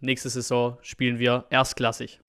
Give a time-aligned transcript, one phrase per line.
[0.00, 2.20] Nächste Saison spielen wir erstklassig.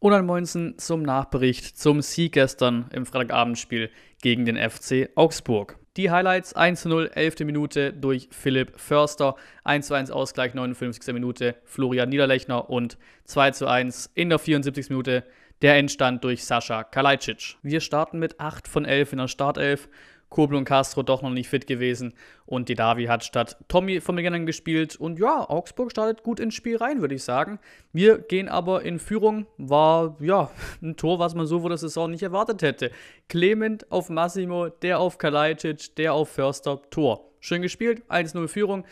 [0.00, 5.78] Und ein Moinsen zum Nachbericht zum Sieg gestern im Freitagabendspiel gegen den FC Augsburg.
[5.96, 7.40] Die Highlights 1 0, 11.
[7.40, 11.14] Minute durch Philipp Förster, 1 1 Ausgleich, 59.
[11.14, 14.88] Minute Florian Niederlechner und 2 1 in der 74.
[14.88, 15.24] Minute
[15.62, 17.58] der Endstand durch Sascha Kalajdzic.
[17.62, 19.88] Wir starten mit 8 von 11 in der Startelf
[20.30, 22.14] Kobel und Castro doch noch nicht fit gewesen
[22.46, 26.40] und die Davi hat statt Tommy von Beginn an gespielt und ja, Augsburg startet gut
[26.40, 27.58] ins Spiel rein, würde ich sagen.
[27.92, 30.50] Wir gehen aber in Führung, war ja
[30.82, 32.92] ein Tor, was man so vor der Saison nicht erwartet hätte.
[33.28, 37.28] Clement auf Massimo, der auf Kalajdzic, der auf Förster, Tor.
[37.40, 38.84] Schön gespielt, 1-0 Führung.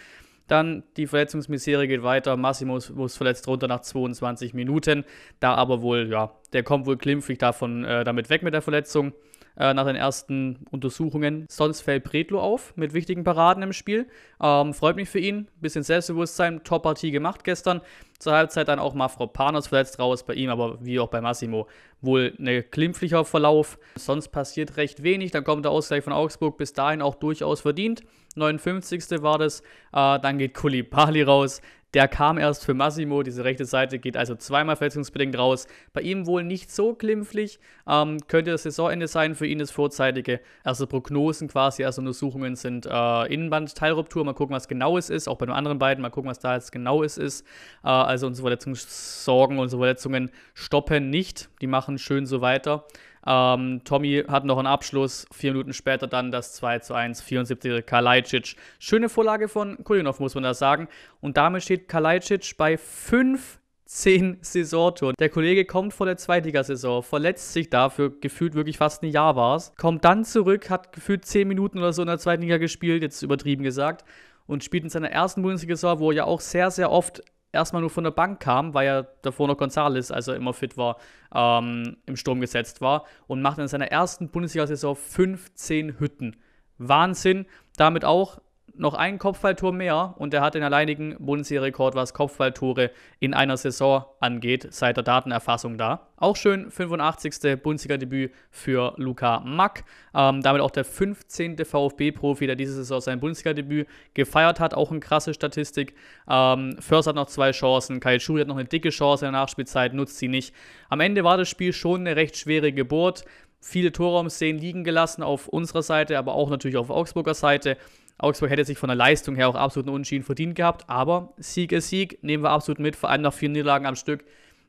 [0.49, 2.37] Dann die Verletzungsmisere geht weiter.
[2.37, 5.05] Massimo muss verletzt runter nach 22 Minuten.
[5.41, 9.13] Da aber wohl, ja, der kommt wohl klimpflich davon äh, damit weg mit der Verletzung
[9.59, 11.47] äh, nach den ersten Untersuchungen.
[11.51, 14.07] Sonst fällt Bredlo auf mit wichtigen Paraden im Spiel.
[14.43, 15.49] Ähm, freut mich für ihn.
[15.61, 17.81] Bisschen Selbstbewusstsein, Top-Partie gemacht gestern.
[18.19, 21.69] Zur Halbzeit dann auch Mafropanos verletzt raus bei ihm, aber wie auch bei Massimo
[22.01, 23.79] wohl ein klimpflicher Verlauf.
[23.97, 25.31] Sonst passiert recht wenig.
[25.31, 28.03] Dann kommt der Ausgleich von Augsburg bis dahin auch durchaus verdient.
[28.37, 29.23] 59.
[29.23, 29.61] war das.
[29.93, 31.61] Äh, dann geht Kulibali raus.
[31.95, 35.67] Der kam erst für Massimo, diese rechte Seite geht also zweimal verletzungsbedingt raus.
[35.95, 40.41] Bei ihm wohl nicht so glimpflich, ähm, könnte das Saisonende sein, für ihn das vorzeitige.
[40.67, 45.39] Erste Prognosen quasi, erste Untersuchungen sind äh, Innenband-Teilruptur, mal gucken, was genau es ist, auch
[45.39, 47.47] bei den anderen beiden, mal gucken, was da jetzt genau es ist.
[47.83, 52.85] Äh, also unsere Verletzungssorgen, unsere Verletzungen stoppen nicht, die machen schön so weiter.
[53.29, 57.85] Ähm, Tommy hat noch einen Abschluss, vier Minuten später dann das 2 zu 1, 74.
[57.85, 58.57] Kalajdzic.
[58.79, 60.89] Schöne Vorlage von Kulinov, muss man da sagen.
[61.21, 65.15] Und damit steht Kalajdzic bei 5 10 Saisontouren.
[65.19, 69.57] Der Kollege kommt vor der Zweitligasaison, verletzt sich dafür, gefühlt wirklich fast ein Jahr war
[69.57, 73.03] es, kommt dann zurück, hat gefühlt 10 Minuten oder so in der zweiten Liga gespielt,
[73.03, 74.05] jetzt übertrieben gesagt,
[74.47, 77.23] und spielt in seiner ersten Bundesliga-Saison, wo er ja auch sehr, sehr oft
[77.53, 80.77] erstmal nur von der Bank kam, weil ja davor noch Gonzales, als er immer fit
[80.77, 80.97] war,
[81.35, 86.37] ähm, im Sturm gesetzt war und macht in seiner ersten Bundesliga-Saison 15 Hütten.
[86.79, 87.47] Wahnsinn.
[87.77, 88.41] Damit auch
[88.79, 92.91] noch ein Kopfballtor mehr und er hat den alleinigen Bundesliga-Rekord, was Kopfballtore
[93.21, 96.09] in einer Saison angeht, seit der Datenerfassung da.
[96.17, 97.63] Auch schön 85.
[97.63, 99.85] Bundesliga-Debüt für Luca Mack.
[100.15, 101.65] Ähm, damit auch der 15.
[101.65, 104.75] VfB-Profi, der diese Saison sein Bundesliga-Debüt gefeiert hat.
[104.75, 105.95] Auch eine krasse Statistik.
[106.29, 108.01] Ähm, First hat noch zwei Chancen.
[108.01, 110.55] Kai Schuri hat noch eine dicke Chance in der Nachspielzeit, nutzt sie nicht.
[110.89, 113.25] Am Ende war das Spiel schon eine recht schwere Geburt.
[113.61, 117.77] Viele Torraumszenen liegen gelassen auf unserer Seite, aber auch natürlich auf Augsburger Seite.
[118.19, 121.73] Augsburg hätte sich von der Leistung her auch absolut einen Unentschieden verdient gehabt, aber Sieg
[121.73, 124.25] ist Sieg, nehmen wir absolut mit, vor allem nach vier Niederlagen am Stück.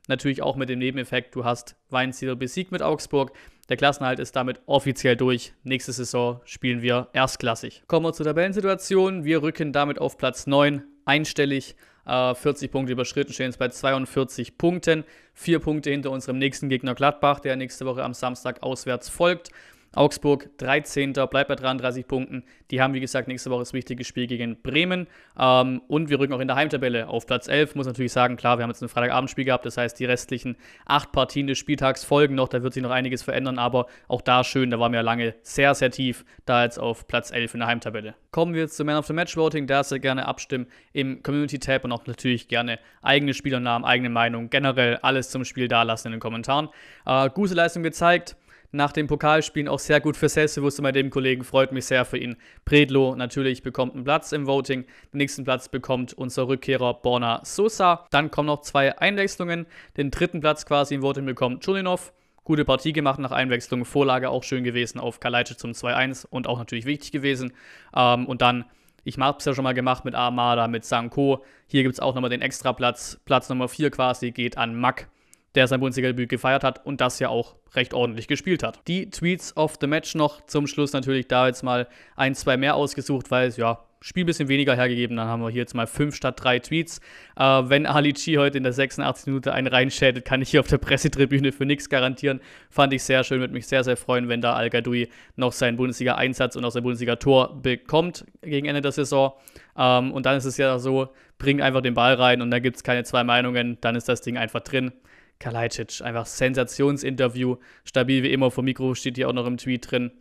[0.08, 3.32] Natürlich auch mit dem Nebeneffekt, du hast Weinziel besiegt mit Augsburg.
[3.70, 5.54] Der Klassenhalt ist damit offiziell durch.
[5.64, 7.84] Nächste Saison spielen wir erstklassig.
[7.86, 9.24] Kommen wir zur Tabellensituation.
[9.24, 11.76] Wir rücken damit auf Platz 9 einstellig.
[12.06, 15.04] 40 äh, Punkte überschritten, stehen jetzt bei 42 Punkten.
[15.34, 19.52] Vier Punkte hinter unserem nächsten Gegner Gladbach, der nächste Woche am Samstag auswärts folgt.
[19.94, 21.14] Augsburg 13.
[21.14, 22.44] bleibt bei 33 Punkten.
[22.70, 25.08] Die haben, wie gesagt, nächste Woche das wichtige Spiel gegen Bremen.
[25.38, 27.76] Ähm, und wir rücken auch in der Heimtabelle auf Platz 11.
[27.76, 29.66] Muss natürlich sagen, klar, wir haben jetzt ein Freitagabendspiel gehabt.
[29.66, 32.50] Das heißt, die restlichen acht Partien des Spieltags folgen noch.
[32.50, 33.58] Da wird sich noch einiges verändern.
[33.58, 36.24] Aber auch da schön, da waren wir lange sehr, sehr tief.
[36.46, 38.16] Da jetzt auf Platz 11 in der Heimtabelle.
[38.32, 39.66] Kommen wir jetzt zum Man of the Match Voting.
[39.66, 44.52] Da sehr gerne abstimmen im Community Tab und auch natürlich gerne eigene Spielernamen, eigene Meinung.
[44.52, 46.70] Generell alles zum Spiel da lassen in den Kommentaren.
[47.08, 48.36] Äh, gute Leistung gezeigt
[48.72, 51.44] nach dem Pokalspielen auch sehr gut für Selbstbewusstsein bei dem Kollegen.
[51.44, 52.38] Freut mich sehr für ihn.
[52.66, 54.85] Predlo natürlich bekommt einen Platz im Voting.
[55.13, 58.06] Den nächsten Platz bekommt unser Rückkehrer Borna Sosa.
[58.12, 59.66] Dann kommen noch zwei Einwechslungen.
[59.97, 62.13] Den dritten Platz quasi im Voting bekommt Chulinov.
[62.44, 63.85] Gute Partie gemacht nach Einwechslung.
[63.85, 67.53] Vorlage auch schön gewesen auf Kalajdzic zum 2-1 und auch natürlich wichtig gewesen.
[67.96, 68.66] Ähm, und dann
[69.03, 71.44] ich habe es ja schon mal gemacht mit Armada, mit Sanko.
[71.68, 73.19] Hier gibt es auch nochmal den extra Platz.
[73.25, 75.09] Platz Nummer 4 quasi geht an Mack
[75.56, 78.80] der sein Bundesliga-Debüt gefeiert hat und das ja auch recht ordentlich gespielt hat.
[78.88, 82.76] Die Tweets of the Match noch zum Schluss natürlich da jetzt mal ein, zwei mehr
[82.76, 85.18] ausgesucht, weil es ja Spiel ein bisschen weniger hergegeben.
[85.18, 87.00] Dann haben wir hier jetzt mal fünf statt drei Tweets.
[87.35, 89.28] Äh, wenn Ali Chi heute in der 86.
[89.28, 92.40] Minute einen reinschädet, kann ich hier auf der Pressetribüne für nichts garantieren.
[92.70, 95.76] Fand ich sehr schön, würde mich sehr, sehr freuen, wenn da Al Gadoui noch seinen
[95.76, 99.34] Bundesliga-Einsatz und auch sein Bundesliga-Tor bekommt gegen Ende der Saison.
[99.78, 102.78] Ähm, und dann ist es ja so, bring einfach den Ball rein und da gibt
[102.78, 104.94] es keine zwei Meinungen, dann ist das Ding einfach drin.
[105.40, 107.58] Kalajdzic, einfach Sensationsinterview.
[107.86, 110.12] Stabil wie immer, vom Mikro steht hier auch noch im Tweet drin.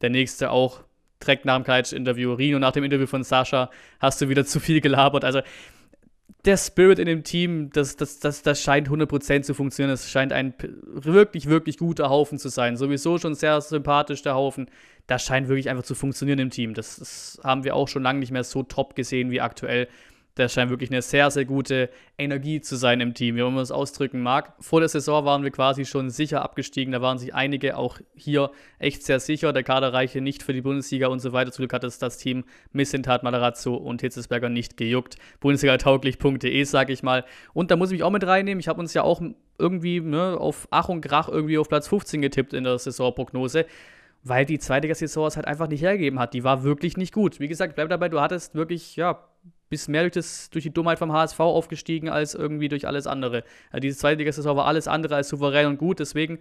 [0.00, 0.82] Der nächste auch
[1.22, 2.34] direkt nach dem Kalajdzic-Interview.
[2.34, 5.24] Rino, nach dem Interview von Sascha hast du wieder zu viel gelabert.
[5.24, 5.40] Also
[6.44, 9.94] der Spirit in dem Team, das, das, das, das scheint 100% zu funktionieren.
[9.94, 10.54] Es scheint ein
[10.84, 12.76] wirklich, wirklich guter Haufen zu sein.
[12.76, 14.68] Sowieso schon sehr sympathisch, der Haufen.
[15.06, 16.74] Das scheint wirklich einfach zu funktionieren im Team.
[16.74, 19.88] Das, das haben wir auch schon lange nicht mehr so top gesehen wie aktuell.
[20.36, 23.70] Das scheint wirklich eine sehr, sehr gute Energie zu sein im Team, wie man es
[23.70, 24.52] ausdrücken mag.
[24.58, 26.92] Vor der Saison waren wir quasi schon sicher abgestiegen.
[26.92, 28.50] Da waren sich einige auch hier
[28.80, 29.52] echt sehr sicher.
[29.52, 31.52] Der Kader reichte nicht für die Bundesliga und so weiter.
[31.52, 35.16] Zum Glück hat es das Team Missentat, Matarazzo und Hitzesberger nicht gejuckt.
[35.40, 37.24] Bundesliga-tauglich.de, sage ich mal.
[37.52, 38.58] Und da muss ich mich auch mit reinnehmen.
[38.58, 39.22] Ich habe uns ja auch
[39.56, 43.66] irgendwie ne, auf Ach und Krach irgendwie auf Platz 15 getippt in der Saisonprognose
[44.24, 46.32] weil die zweite Saison es halt einfach nicht hergegeben hat.
[46.32, 47.40] Die war wirklich nicht gut.
[47.40, 49.22] Wie gesagt, bleib dabei, du hattest wirklich, ja,
[49.74, 53.42] bist mehr durch, das, durch die Dummheit vom HSV aufgestiegen als irgendwie durch alles andere.
[53.72, 56.38] Ja, diese zweite Saison war alles andere als souverän und gut, deswegen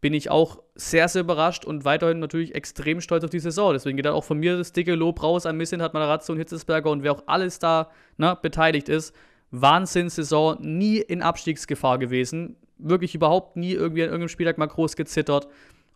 [0.00, 3.74] bin ich auch sehr, sehr überrascht und weiterhin natürlich extrem stolz auf die Saison.
[3.74, 6.90] Deswegen geht auch von mir das dicke Lob raus an Missin, hat Matarazzo und Hitzesberger
[6.90, 9.14] und wer auch alles da ne, beteiligt ist.
[9.50, 12.56] Wahnsinn-Saison, nie in Abstiegsgefahr gewesen.
[12.78, 15.48] Wirklich überhaupt nie irgendwie an irgendeinem Spieltag mal groß gezittert.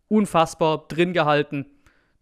[0.09, 1.65] Unfassbar drin gehalten.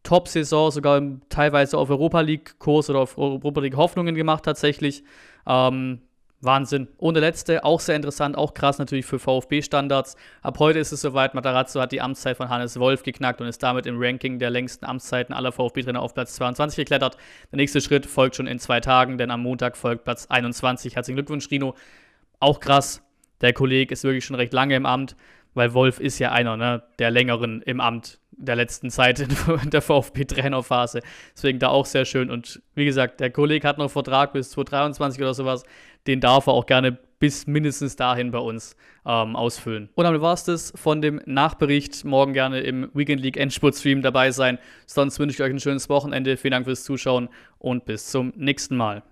[0.02, 5.04] Top-Saison, sogar teilweise auf Europa League-Kurs oder auf Europa League Hoffnungen gemacht tatsächlich.
[5.46, 6.00] Ähm,
[6.42, 6.88] Wahnsinn.
[6.98, 10.16] Und der letzte, auch sehr interessant, auch krass natürlich für VfB-Standards.
[10.42, 13.62] Ab heute ist es soweit, Matarazzo hat die Amtszeit von Hannes Wolf geknackt und ist
[13.62, 17.16] damit im Ranking der längsten Amtszeiten aller VfB-Trainer auf Platz 22 geklettert.
[17.52, 20.96] Der nächste Schritt folgt schon in zwei Tagen, denn am Montag folgt Platz 21.
[20.96, 21.76] Herzlichen Glückwunsch, Rino.
[22.40, 23.02] Auch krass,
[23.40, 25.14] der Kollege ist wirklich schon recht lange im Amt,
[25.54, 29.82] weil Wolf ist ja einer ne, der längeren im Amt der letzten Zeit in der
[29.82, 31.00] VfB-Trainerphase.
[31.34, 32.30] Deswegen da auch sehr schön.
[32.30, 35.64] Und wie gesagt, der Kollege hat noch Vertrag bis 2023 oder sowas.
[36.06, 38.74] Den darf er auch gerne bis mindestens dahin bei uns
[39.06, 39.88] ähm, ausfüllen.
[39.94, 42.04] Und damit war es das von dem Nachbericht.
[42.04, 44.58] Morgen gerne im Weekend League Endspurt Stream dabei sein.
[44.86, 46.36] Sonst wünsche ich euch ein schönes Wochenende.
[46.36, 47.28] Vielen Dank fürs Zuschauen
[47.58, 49.04] und bis zum nächsten Mal.